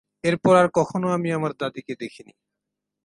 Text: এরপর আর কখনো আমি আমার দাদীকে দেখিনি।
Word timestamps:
এরপর 0.23 0.53
আর 0.55 0.67
কখনো 0.73 1.07
আমি 1.09 1.29
আমার 1.31 1.51
দাদীকে 1.59 1.93
দেখিনি। 1.95 2.33